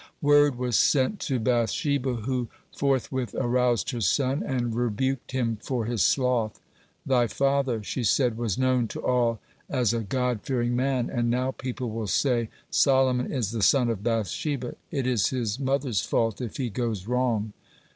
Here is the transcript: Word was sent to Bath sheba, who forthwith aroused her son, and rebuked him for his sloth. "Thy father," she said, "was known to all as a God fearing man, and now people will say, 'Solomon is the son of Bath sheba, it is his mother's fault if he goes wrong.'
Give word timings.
Word 0.23 0.55
was 0.57 0.77
sent 0.77 1.19
to 1.19 1.37
Bath 1.39 1.69
sheba, 1.69 2.13
who 2.15 2.47
forthwith 2.75 3.35
aroused 3.37 3.91
her 3.91 4.01
son, 4.01 4.41
and 4.41 4.73
rebuked 4.73 5.31
him 5.31 5.59
for 5.61 5.85
his 5.85 6.01
sloth. 6.01 6.59
"Thy 7.05 7.27
father," 7.27 7.83
she 7.83 8.03
said, 8.03 8.35
"was 8.35 8.57
known 8.57 8.87
to 8.87 8.99
all 9.03 9.39
as 9.69 9.93
a 9.93 9.99
God 9.99 10.41
fearing 10.41 10.75
man, 10.75 11.07
and 11.11 11.29
now 11.29 11.51
people 11.51 11.91
will 11.91 12.07
say, 12.07 12.49
'Solomon 12.71 13.31
is 13.31 13.51
the 13.51 13.61
son 13.61 13.91
of 13.91 14.01
Bath 14.01 14.29
sheba, 14.29 14.73
it 14.89 15.05
is 15.05 15.27
his 15.27 15.59
mother's 15.59 16.01
fault 16.01 16.41
if 16.41 16.57
he 16.57 16.71
goes 16.71 17.05
wrong.' 17.07 17.53